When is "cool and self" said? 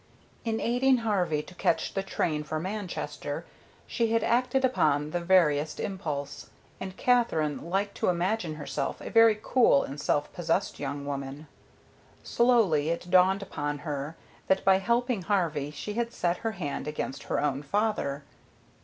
9.39-10.33